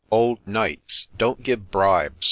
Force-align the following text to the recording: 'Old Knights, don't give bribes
'Old 0.11 0.39
Knights, 0.47 1.09
don't 1.15 1.43
give 1.43 1.69
bribes 1.69 2.15